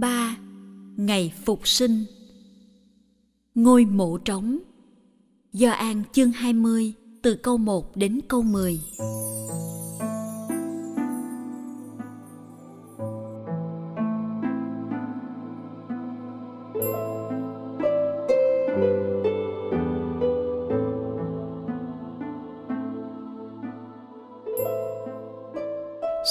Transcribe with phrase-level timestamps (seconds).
[0.00, 0.36] ba
[0.96, 2.04] Ngày Phục sinh.
[3.54, 4.58] Ngôi mộ trống.
[5.52, 8.80] Do An chương 20 từ câu 1 đến câu 10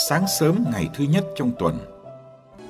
[0.09, 1.77] Sáng sớm ngày thứ nhất trong tuần,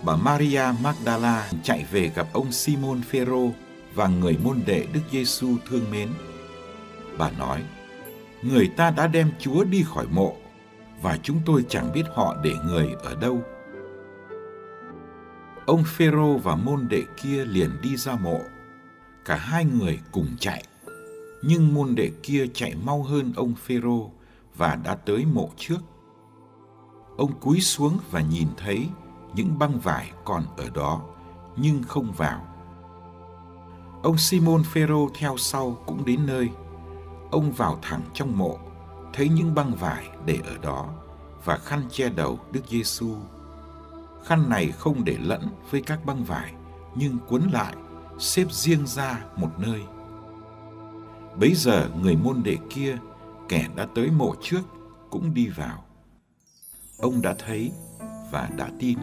[0.03, 3.51] bà Maria Magdala chạy về gặp ông Simon Phêrô
[3.95, 6.09] và người môn đệ Đức Giêsu thương mến.
[7.17, 7.63] Bà nói:
[8.41, 10.35] Người ta đã đem Chúa đi khỏi mộ
[11.01, 13.41] và chúng tôi chẳng biết họ để người ở đâu.
[15.65, 18.39] Ông Phêrô và môn đệ kia liền đi ra mộ.
[19.25, 20.63] Cả hai người cùng chạy.
[21.41, 24.11] Nhưng môn đệ kia chạy mau hơn ông Phêrô
[24.55, 25.79] và đã tới mộ trước
[27.19, 28.87] ông cúi xuống và nhìn thấy
[29.35, 31.01] những băng vải còn ở đó,
[31.55, 32.45] nhưng không vào.
[34.03, 36.49] Ông simon phêrô theo sau cũng đến nơi.
[37.31, 38.57] Ông vào thẳng trong mộ,
[39.13, 40.89] thấy những băng vải để ở đó
[41.45, 43.15] và khăn che đầu đức giêsu.
[44.25, 46.53] Khăn này không để lẫn với các băng vải,
[46.95, 47.73] nhưng cuốn lại,
[48.19, 49.81] xếp riêng ra một nơi.
[51.39, 52.97] Bấy giờ người môn đệ kia,
[53.49, 54.61] kẻ đã tới mộ trước,
[55.09, 55.83] cũng đi vào.
[56.97, 57.71] Ông đã thấy
[58.31, 58.97] và đã tin.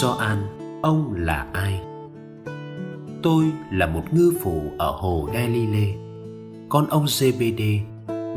[0.00, 0.38] Soan,
[0.82, 1.80] ông là ai?
[3.22, 5.94] Tôi là một ngư phủ ở hồ Galilee,
[6.68, 7.78] con ông Zebede,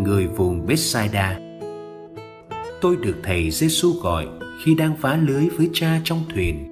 [0.01, 1.39] người vùng Bethsaida.
[2.81, 4.27] Tôi được thầy Giêsu gọi
[4.63, 6.65] khi đang phá lưới với cha trong thuyền.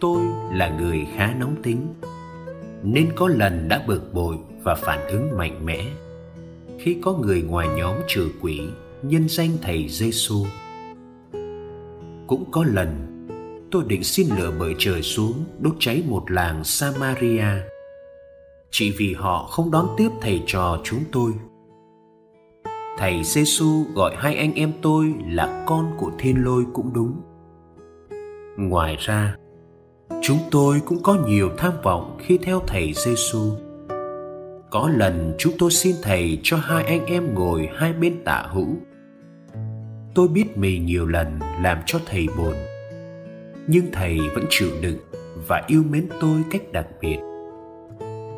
[0.00, 0.22] Tôi
[0.52, 1.86] là người khá nóng tính,
[2.82, 5.84] nên có lần đã bực bội và phản ứng mạnh mẽ
[6.78, 8.60] khi có người ngoài nhóm trừ quỷ
[9.02, 10.46] nhân danh thầy Giêsu.
[12.26, 13.13] Cũng có lần
[13.74, 17.46] tôi định xin lửa bởi trời xuống đốt cháy một làng Samaria
[18.70, 21.32] chỉ vì họ không đón tiếp thầy trò chúng tôi.
[22.98, 27.20] Thầy Giêsu gọi hai anh em tôi là con của thiên lôi cũng đúng.
[28.56, 29.36] Ngoài ra,
[30.22, 33.52] chúng tôi cũng có nhiều tham vọng khi theo thầy Giêsu.
[34.70, 38.76] Có lần chúng tôi xin thầy cho hai anh em ngồi hai bên tả hữu.
[40.14, 42.54] Tôi biết mình nhiều lần làm cho thầy buồn
[43.66, 44.98] nhưng thầy vẫn chịu đựng
[45.48, 47.18] và yêu mến tôi cách đặc biệt.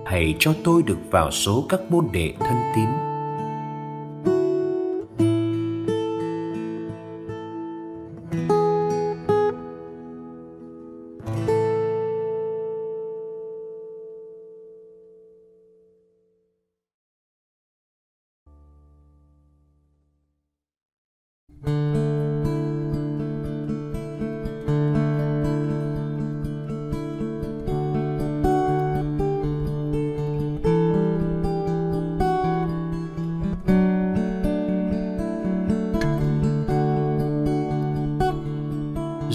[0.06, 3.15] Thầy cho tôi được vào số các môn đệ thân tín.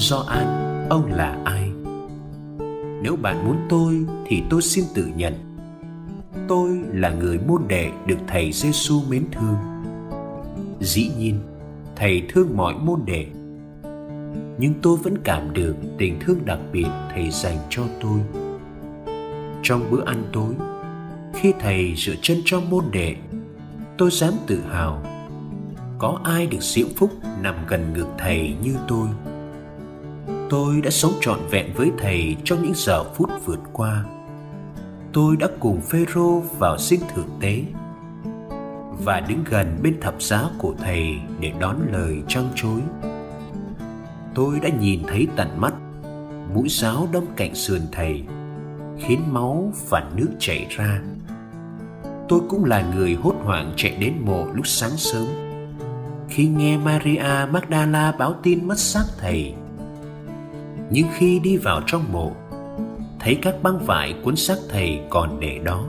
[0.10, 0.48] Gioan,
[0.90, 1.72] ông là ai?
[3.02, 5.34] Nếu bạn muốn tôi thì tôi xin tự nhận.
[6.48, 9.56] Tôi là người môn đệ được thầy Giêsu mến thương.
[10.80, 11.40] Dĩ nhiên,
[11.96, 13.28] thầy thương mọi môn đệ
[14.58, 18.20] nhưng tôi vẫn cảm được tình thương đặc biệt thầy dành cho tôi
[19.64, 20.54] trong bữa ăn tối
[21.34, 23.16] khi thầy rửa chân cho môn đệ
[23.98, 25.04] tôi dám tự hào
[26.00, 27.12] có ai được diễm phúc
[27.42, 29.08] nằm gần ngực thầy như tôi
[30.52, 34.06] tôi đã sống trọn vẹn với thầy trong những giờ phút vượt qua.
[35.14, 37.64] Tôi đã cùng phêrô vào sinh thượng tế
[39.04, 42.82] và đứng gần bên thập giá của thầy để đón lời trăng chối
[44.36, 45.74] tôi đã nhìn thấy tận mắt
[46.54, 48.24] mũi giáo đâm cạnh sườn thầy,
[49.00, 51.02] khiến máu và nước chảy ra.
[52.30, 55.28] Tôi cũng là người hốt hoảng chạy đến mộ lúc sáng sớm.
[56.30, 59.54] Khi nghe maria magdala báo tin mất xác thầy
[60.92, 62.32] nhưng khi đi vào trong mộ.
[63.20, 65.86] Thấy các băng vải cuốn xác thầy còn để đó.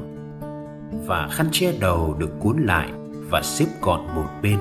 [1.06, 2.92] Và khăn che đầu được cuốn lại
[3.30, 4.58] và xếp gọn một bên.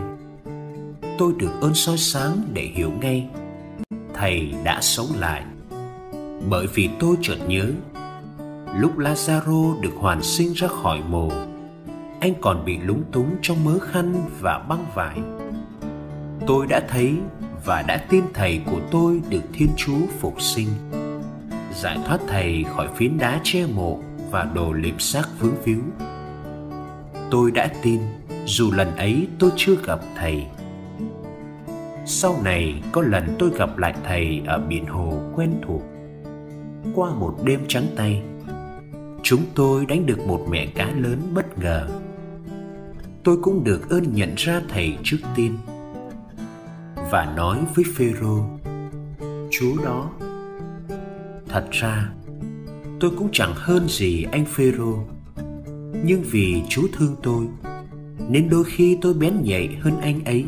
[1.17, 3.29] Tôi được ơn soi sáng để hiểu ngay,
[4.13, 5.43] thầy đã sống lại.
[6.49, 7.71] Bởi vì tôi chợt nhớ,
[8.75, 11.29] lúc lazaro được hoàn sinh ra khỏi mồ
[12.21, 15.19] anh còn bị lúng túng trong mớ khăn và băng vải.
[16.47, 17.13] Tôi đã thấy
[17.65, 20.67] và đã tin thầy của tôi được thiên chúa phục sinh.
[21.73, 23.99] Giải thoát thầy khỏi phiến đá che mộ
[24.31, 25.81] và đồ liệm xác vướng víu.
[27.31, 27.99] Tôi đã tin,
[28.45, 30.45] dù lần ấy tôi chưa gặp thầy.
[32.05, 35.81] Sau này, có lần tôi gặp lại thầy ở biển hồ quen thuộc.
[36.95, 38.21] Qua một đêm trắng tay,
[39.23, 41.87] chúng tôi đánh được một mẹ cá lớn bất ngờ.
[43.23, 45.57] Tôi cũng được ơn nhận ra thầy trước tiên
[47.11, 48.45] và nói với phêrô,
[49.51, 50.11] chúa đó,
[51.47, 52.09] thật ra,
[52.99, 54.97] tôi cũng chẳng hơn gì anh phêrô.
[56.03, 57.45] Nhưng vì chúa thương tôi,
[58.29, 60.45] nên đôi khi tôi bén nhạy hơn anh ấy.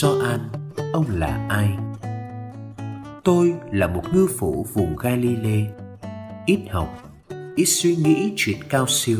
[0.00, 0.40] Gioan,
[0.92, 1.70] ông là ai?
[3.24, 5.66] Tôi là một ngư phủ vùng Galilee,
[6.46, 7.12] ít học,
[7.56, 9.18] ít suy nghĩ chuyện cao siêu.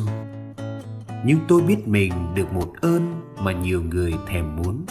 [1.25, 4.85] Nhưng tôi biết mình được một ơn mà nhiều người thèm muốn.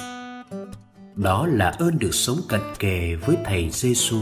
[1.16, 4.20] Đó là ơn được sống cận kề với Thầy Giêsu.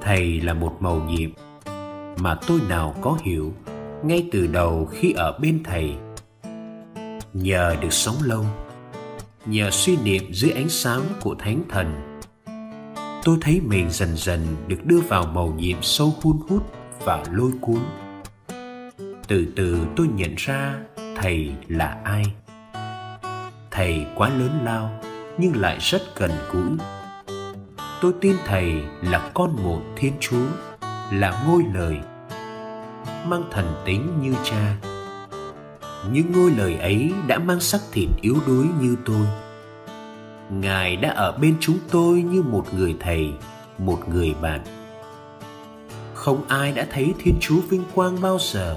[0.00, 1.30] Thầy là một màu nhiệm
[2.18, 3.52] mà tôi nào có hiểu
[4.04, 5.94] ngay từ đầu khi ở bên Thầy.
[7.32, 8.44] Nhờ được sống lâu,
[9.46, 12.18] nhờ suy niệm dưới ánh sáng của thánh thần.
[13.24, 16.72] Tôi thấy mình dần dần được đưa vào màu nhiệm sâu hun hút
[17.04, 17.78] và lôi cuốn.
[19.28, 20.74] Từ từ tôi nhận ra
[21.16, 22.24] thầy là ai.
[23.70, 25.00] Thầy quá lớn lao,
[25.38, 26.70] nhưng lại rất gần gũi.
[28.00, 28.72] Tôi tin thầy
[29.02, 30.46] là con một thiên chúa,
[31.12, 31.96] là ngôi lời,
[33.26, 34.91] mang thần tính như cha
[36.10, 39.26] những ngôi lời ấy đã mang sắc thịt yếu đuối như tôi.
[40.50, 43.32] Ngài đã ở bên chúng tôi như một người thầy,
[43.78, 44.60] một người bạn.
[46.14, 48.76] Không ai đã thấy thiên chúa vinh quang bao giờ.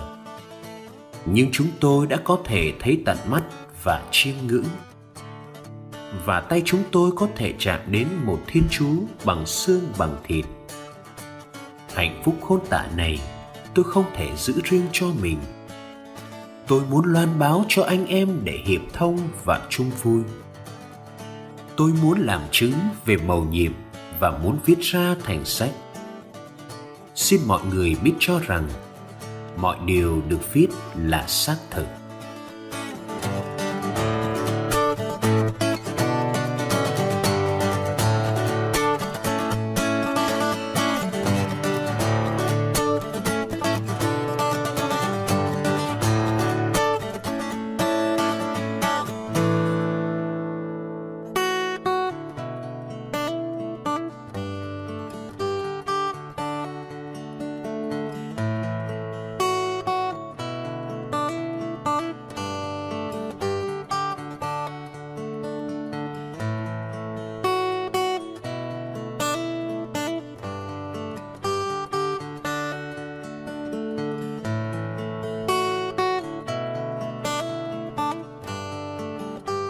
[1.25, 3.43] Nhưng chúng tôi đã có thể thấy tận mắt
[3.83, 4.65] và chiêm ngưỡng.
[6.25, 10.45] Và tay chúng tôi có thể chạm đến một thiên chúa bằng xương, bằng thịt.
[11.93, 13.19] Hạnh phúc khôn tả này
[13.73, 15.37] tôi không thể giữ riêng cho mình
[16.67, 20.21] tôi muốn loan báo cho anh em để hiệp thông và chung vui.
[21.75, 22.73] Tôi muốn làm chứng
[23.05, 23.71] về màu nhiệm
[24.19, 25.71] và muốn viết ra thành sách.
[27.15, 28.69] Xin mọi người biết cho rằng
[29.57, 31.85] mọi điều được viết là xác thực.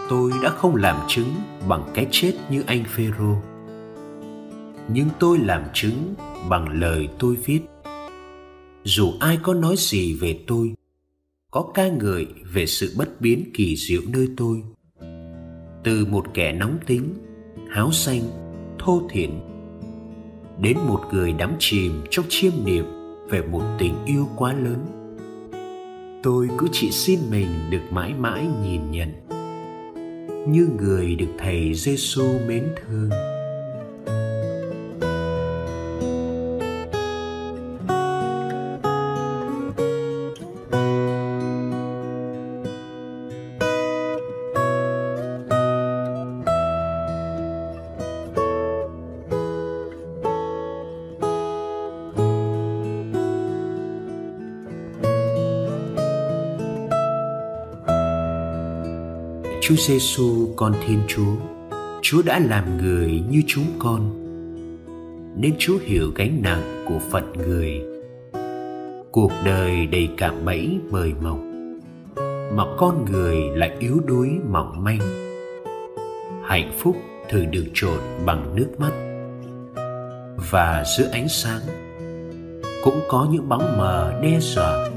[0.08, 1.34] Tôi đã không làm chứng
[1.68, 3.36] bằng cái chết như anh Phêrô.
[4.88, 6.14] Nhưng tôi làm chứng
[6.48, 7.60] bằng lời tôi viết.
[8.84, 10.74] Dù ai có nói gì về tôi,
[11.50, 14.62] có ca ngợi về sự bất biến kỳ diệu nơi tôi.
[15.84, 17.14] Từ một kẻ nóng tính,
[17.70, 18.22] háo xanh,
[18.78, 19.30] thô thiển,
[20.60, 22.84] đến một người đắm chìm trong chiêm niệm
[23.28, 24.86] về một tình yêu quá lớn.
[26.22, 29.25] Tôi cứ chỉ xin mình được mãi mãi nhìn nhận
[30.46, 33.35] như người được thầy Giêsu mến thương.
[59.66, 61.34] Chúa Giêsu con Thiên Chúa,
[62.02, 64.10] Chúa đã làm người như chúng con,
[65.36, 67.82] nên Chúa hiểu gánh nặng của phận người.
[69.12, 71.38] Cuộc đời đầy cảm bẫy mời mọc,
[72.52, 75.00] mà con người lại yếu đuối mỏng manh.
[76.44, 76.96] Hạnh phúc
[77.30, 78.92] thường được trộn bằng nước mắt,
[80.50, 81.60] và giữa ánh sáng
[82.84, 84.88] cũng có những bóng mờ đe dọa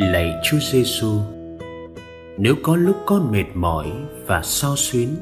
[0.00, 1.18] Lạy Chúa Giêsu,
[2.38, 3.86] nếu có lúc con mệt mỏi
[4.26, 5.16] và so xuyến,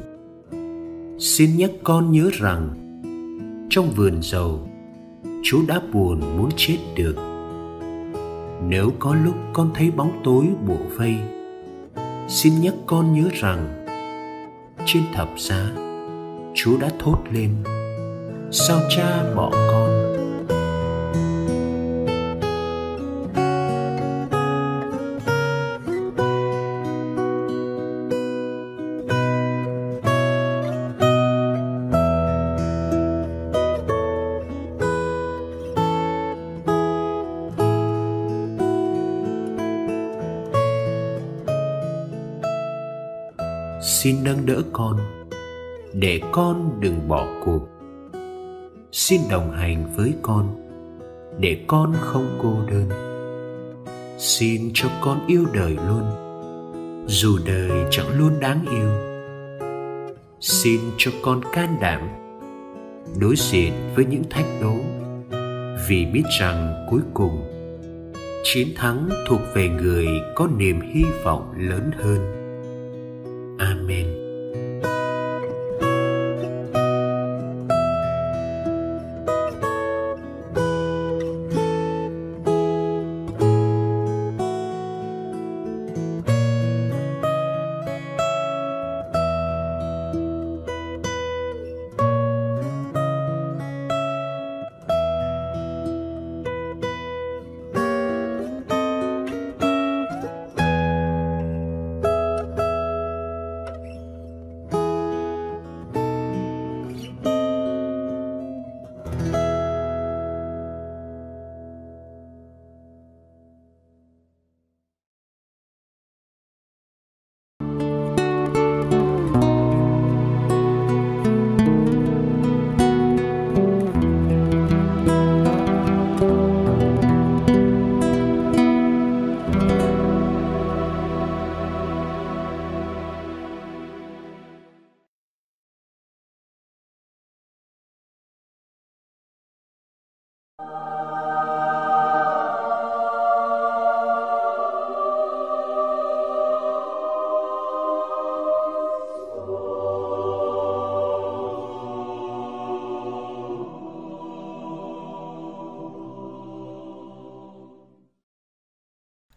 [1.19, 2.69] xin nhắc con nhớ rằng
[3.71, 4.69] trong vườn dầu,
[5.43, 7.15] Chúa đã buồn muốn chết được.
[8.69, 11.15] Nếu có lúc con thấy bóng tối bủa vây,
[12.29, 13.87] xin nhắc con nhớ rằng
[14.87, 15.71] trên thập giá,
[16.55, 17.51] Chúa đã thốt lên:
[18.51, 19.98] Sao cha bỏ con?
[44.09, 44.97] Xin nâng đỡ con,
[45.93, 47.69] để con đừng bỏ cuộc.
[48.93, 50.47] Xin đồng hành với con,
[51.39, 52.89] để con không cô đơn.
[54.19, 56.03] Xin cho con yêu đời luôn,
[57.07, 58.91] dù đời chẳng luôn đáng yêu.
[60.41, 62.09] Xin cho con can đảm
[63.21, 64.75] đối diện với những thách đố,
[65.89, 67.43] vì biết rằng cuối cùng,
[68.45, 72.38] chiến thắng thuộc về người có niềm hy vọng lớn hơn.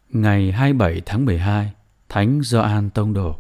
[0.09, 1.71] Ngày 27 tháng 12,
[2.09, 3.35] Thánh Gioan Tông Đồ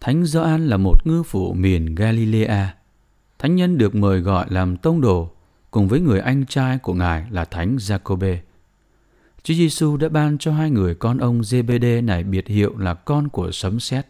[0.00, 2.74] Thánh Gioan là một ngư phủ miền Galilea.
[3.38, 5.30] Thánh nhân được mời gọi làm tông đồ
[5.78, 8.36] cùng với người anh trai của Ngài là Thánh Jacobe.
[9.42, 13.28] Chúa Giêsu đã ban cho hai người con ông Zebede này biệt hiệu là con
[13.28, 14.06] của sấm sét.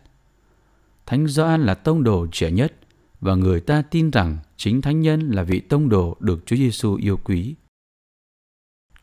[1.06, 2.72] Thánh Gioan là tông đồ trẻ nhất
[3.20, 6.94] và người ta tin rằng chính thánh nhân là vị tông đồ được Chúa Giêsu
[6.94, 7.54] yêu quý.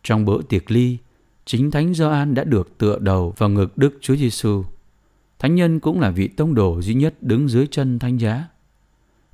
[0.04, 0.98] Trong bữa tiệc ly,
[1.46, 4.64] Chính Thánh Gioan đã được tựa đầu vào ngực Đức Chúa Giêsu.
[5.40, 8.48] Thánh nhân cũng là vị tông đồ duy nhất đứng dưới chân thánh giá.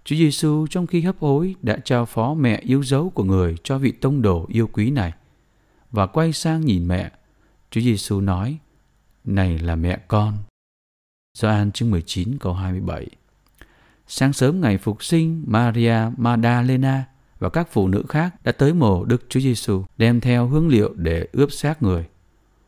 [0.03, 3.77] Chúa Giêsu trong khi hấp hối đã trao phó mẹ yêu dấu của người cho
[3.77, 5.13] vị tông đồ yêu quý này
[5.91, 7.12] và quay sang nhìn mẹ.
[7.72, 8.58] Chúa Giêsu nói:
[9.24, 10.38] "Này là mẹ con."
[11.38, 13.08] Gioan chương 19 câu 27.
[14.08, 17.05] Sáng sớm ngày phục sinh, Maria Magdalena
[17.39, 20.93] và các phụ nữ khác đã tới mồ Đức Chúa Giêsu đem theo hương liệu
[20.96, 22.05] để ướp xác người.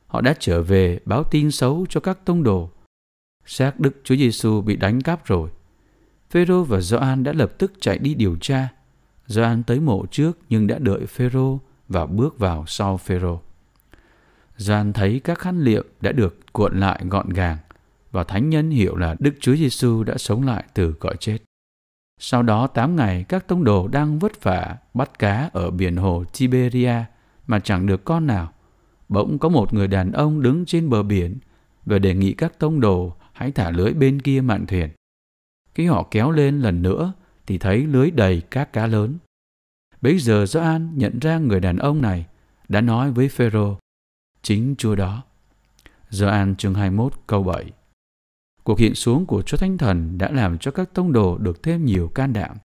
[0.08, 2.70] Họ đã trở về báo tin xấu cho các tông đồ.
[3.46, 5.50] Xác Đức Chúa Giêsu bị đánh cắp rồi.
[6.34, 8.70] Phêrô và Gioan đã lập tức chạy đi điều tra.
[9.28, 13.42] Gioan tới mộ trước nhưng đã đợi Phêrô và bước vào sau Phêrô.
[14.58, 17.58] Gioan thấy các khăn liệm đã được cuộn lại gọn gàng
[18.12, 21.38] và thánh nhân hiểu là Đức Chúa Giêsu đã sống lại từ cõi chết.
[22.20, 26.24] Sau đó 8 ngày, các tông đồ đang vất vả bắt cá ở biển hồ
[26.40, 26.96] Tiberia
[27.48, 28.54] mà chẳng được con nào.
[29.10, 31.38] Bỗng có một người đàn ông đứng trên bờ biển
[31.86, 34.90] và đề nghị các tông đồ hãy thả lưới bên kia mạn thuyền.
[35.76, 37.14] Khi họ kéo lên lần nữa
[37.48, 39.18] thì thấy lưới đầy các cá lớn.
[40.02, 42.26] Bấy giờ Gioan nhận ra người đàn ông này
[42.68, 43.78] đã nói với Phêrô,
[44.42, 45.24] chính Chúa đó.
[46.10, 47.72] Gioan chương 21 câu 7
[48.64, 51.86] Cuộc hiện xuống của Chúa Thánh Thần đã làm cho các tông đồ được thêm
[51.86, 52.58] nhiều can đảm.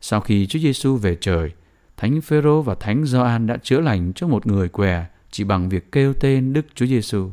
[0.00, 1.52] Sau khi Chúa Giêsu về trời,
[1.96, 5.92] Thánh Phêrô và Thánh Gioan đã chữa lành cho một người què chỉ bằng việc
[5.92, 7.30] kêu tên Đức Chúa Giêsu.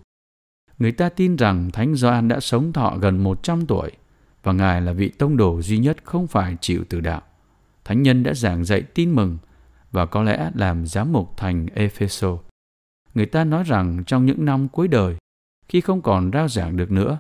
[0.80, 3.91] Người ta tin rằng Thánh Gioan đã sống thọ gần 100 tuổi
[4.43, 7.21] và Ngài là vị tông đồ duy nhất không phải chịu từ đạo.
[7.84, 9.38] Thánh nhân đã giảng dạy tin mừng
[9.91, 12.38] và có lẽ làm giám mục thành Epheso.
[13.13, 15.15] Người ta nói rằng trong những năm cuối đời,
[15.67, 17.17] khi không còn rao giảng được nữa,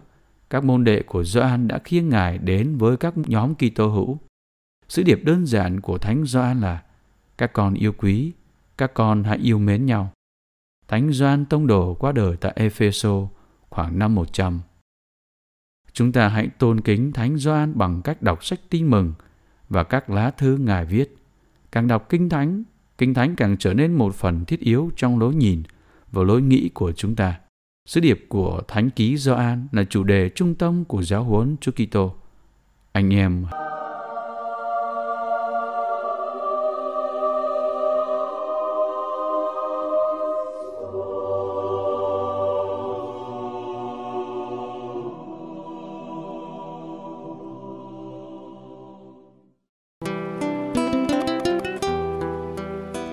[0.49, 4.17] các môn đệ của Gioan đã khiêng Ngài đến với các nhóm Kitô hữu.
[4.87, 6.83] Sứ điệp đơn giản của Thánh Gioan là
[7.37, 8.31] các con yêu quý,
[8.77, 10.11] các con hãy yêu mến nhau.
[10.87, 13.27] Thánh Gioan tông đồ qua đời tại Epheso
[13.69, 14.61] khoảng năm 100.
[15.93, 19.13] Chúng ta hãy tôn kính Thánh Gioan bằng cách đọc sách tin mừng
[19.69, 21.15] và các lá thư Ngài viết.
[21.71, 22.63] Càng đọc Kinh Thánh,
[22.97, 25.63] Kinh Thánh càng trở nên một phần thiết yếu trong lối nhìn
[26.11, 27.39] và lối nghĩ của chúng ta.
[27.85, 31.71] Sứ điệp của Thánh ký Gioan là chủ đề trung tâm của giáo huấn Chúa
[31.71, 32.15] Kitô.
[32.91, 33.45] Anh em